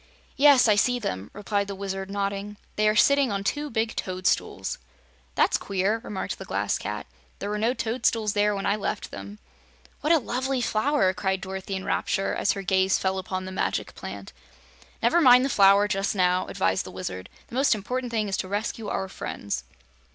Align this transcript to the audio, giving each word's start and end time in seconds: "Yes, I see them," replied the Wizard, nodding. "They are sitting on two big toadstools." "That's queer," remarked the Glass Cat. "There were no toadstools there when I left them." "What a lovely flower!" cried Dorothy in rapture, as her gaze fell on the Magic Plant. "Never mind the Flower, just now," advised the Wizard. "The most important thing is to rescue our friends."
"Yes, 0.35 0.67
I 0.67 0.73
see 0.75 0.97
them," 0.97 1.29
replied 1.31 1.67
the 1.67 1.75
Wizard, 1.75 2.09
nodding. 2.09 2.57
"They 2.75 2.87
are 2.89 2.95
sitting 2.95 3.31
on 3.31 3.43
two 3.43 3.69
big 3.69 3.95
toadstools." 3.95 4.79
"That's 5.35 5.59
queer," 5.59 5.99
remarked 6.03 6.39
the 6.39 6.45
Glass 6.45 6.79
Cat. 6.79 7.05
"There 7.37 7.51
were 7.51 7.59
no 7.59 7.75
toadstools 7.75 8.33
there 8.33 8.55
when 8.55 8.65
I 8.65 8.75
left 8.75 9.11
them." 9.11 9.37
"What 9.99 10.11
a 10.11 10.17
lovely 10.17 10.59
flower!" 10.59 11.13
cried 11.13 11.39
Dorothy 11.39 11.75
in 11.75 11.85
rapture, 11.85 12.33
as 12.33 12.53
her 12.53 12.63
gaze 12.63 12.97
fell 12.97 13.23
on 13.29 13.45
the 13.45 13.51
Magic 13.51 13.93
Plant. 13.93 14.33
"Never 15.03 15.21
mind 15.21 15.45
the 15.45 15.49
Flower, 15.49 15.87
just 15.87 16.15
now," 16.15 16.47
advised 16.47 16.83
the 16.83 16.89
Wizard. 16.91 17.29
"The 17.49 17.53
most 17.53 17.75
important 17.75 18.09
thing 18.11 18.27
is 18.27 18.37
to 18.37 18.47
rescue 18.47 18.87
our 18.87 19.07
friends." 19.07 19.65